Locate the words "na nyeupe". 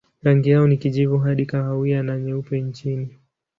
2.03-2.71